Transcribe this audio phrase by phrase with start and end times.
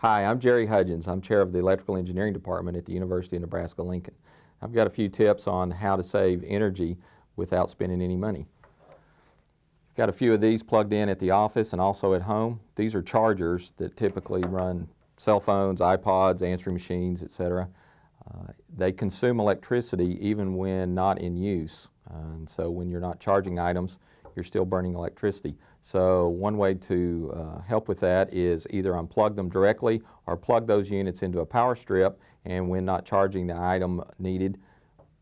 [0.00, 1.08] Hi, I'm Jerry Hudgins.
[1.08, 4.14] I'm chair of the Electrical Engineering Department at the University of Nebraska-Lincoln.
[4.60, 6.98] I've got a few tips on how to save energy
[7.34, 8.46] without spending any money.
[9.96, 12.60] Got a few of these plugged in at the office and also at home.
[12.74, 17.70] These are chargers that typically run cell phones, iPods, answering machines, etc.
[18.30, 21.88] Uh, they consume electricity even when not in use.
[22.10, 23.96] Uh, and so when you're not charging items,
[24.36, 25.56] you're still burning electricity.
[25.80, 30.66] So one way to uh, help with that is either unplug them directly or plug
[30.66, 34.58] those units into a power strip and when not charging the item needed,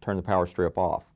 [0.00, 1.08] turn the power strip off.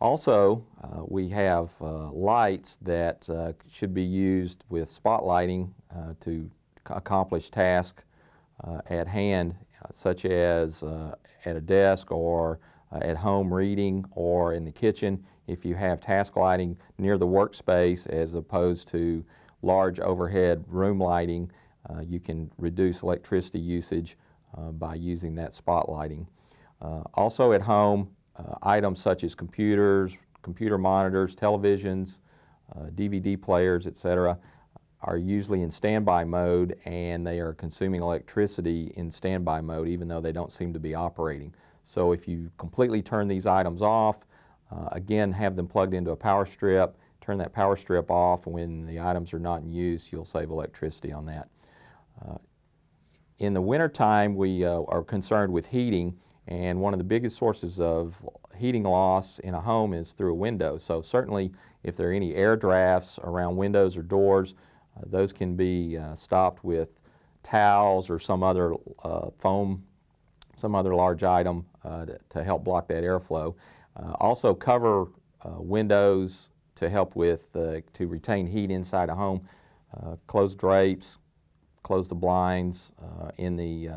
[0.00, 6.50] Also, uh, we have uh, lights that uh, should be used with spotlighting uh, to
[6.86, 8.02] accomplish tasks
[8.64, 9.54] uh, at hand,
[9.92, 10.82] such as
[11.44, 12.58] at a desk or
[13.00, 18.06] at home reading or in the kitchen if you have task lighting near the workspace
[18.08, 19.24] as opposed to
[19.62, 21.50] large overhead room lighting,
[21.90, 24.16] uh, you can reduce electricity usage
[24.56, 26.26] uh, by using that spotlighting.
[26.80, 32.20] Uh, also at home, uh, items such as computers, computer monitors, televisions,
[32.94, 34.38] DVD uh, players, etc.,
[35.02, 40.20] are usually in standby mode and they are consuming electricity in standby mode even though
[40.20, 41.52] they don't seem to be operating.
[41.82, 44.24] So if you completely turn these items off,
[44.70, 48.86] uh, again, have them plugged into a power strip, turn that power strip off when
[48.86, 51.48] the items are not in use, you'll save electricity on that.
[52.24, 52.38] Uh,
[53.38, 56.16] in the wintertime, we uh, are concerned with heating,
[56.46, 58.24] and one of the biggest sources of
[58.56, 60.78] heating loss in a home is through a window.
[60.78, 64.54] So certainly, if there are any air drafts around windows or doors,
[65.06, 66.88] those can be uh, stopped with
[67.42, 69.82] towels or some other uh, foam,
[70.56, 73.54] some other large item to, to help block that airflow.
[73.96, 75.08] Uh, also cover
[75.44, 79.46] uh, windows to help with, uh, to retain heat inside a home.
[80.26, 81.18] close drapes,
[81.82, 82.92] close the blinds.
[83.38, 83.90] in the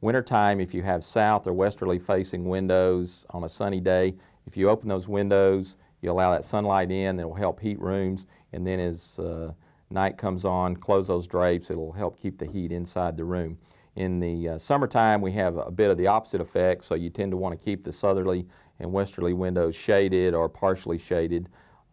[0.00, 4.14] wintertime, if you have south or westerly facing windows on a sunny day,
[4.46, 8.26] if you open those windows, you allow that sunlight in, that will help heat rooms,
[8.52, 9.52] and then as uh,
[9.92, 13.58] night comes on, close those drapes, it'll help keep the heat inside the room.
[13.94, 17.30] In the uh, summertime, we have a bit of the opposite effect, so you tend
[17.32, 18.46] to want to keep the southerly
[18.78, 21.48] and westerly windows shaded or partially shaded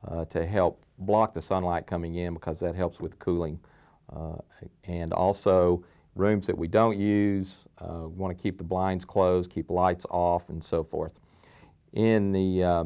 [0.07, 3.59] uh, to help block the sunlight coming in because that helps with cooling.
[4.13, 4.37] Uh,
[4.85, 5.83] and also,
[6.15, 10.49] rooms that we don't use, uh, want to keep the blinds closed, keep lights off,
[10.49, 11.19] and so forth.
[11.93, 12.83] In the uh,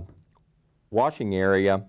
[0.91, 1.83] washing area,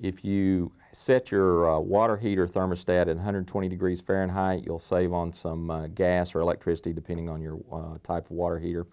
[0.00, 4.64] if you set your uh, water heater thermostat at 120 degrees Fahrenheit.
[4.64, 8.58] You'll save on some uh, gas or electricity depending on your uh, type of water
[8.58, 8.86] heater.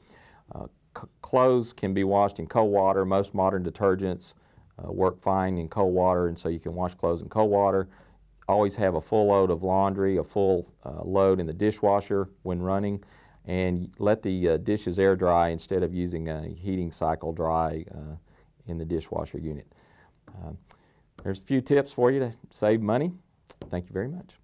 [0.53, 0.67] Uh,
[1.21, 3.05] clothes can be washed in cold water.
[3.05, 4.33] Most modern detergents
[4.83, 7.87] uh, work fine in cold water and so you can wash clothes in cold water.
[8.47, 12.61] Always have a full load of laundry, a full uh, load in the dishwasher when
[12.61, 13.03] running
[13.45, 17.85] and let the dishes air dry instead of using a heating cycle dry
[18.67, 19.65] in the dishwasher unit.
[21.23, 23.13] There's a few tips for you to save money.
[23.69, 24.37] Thank you very much.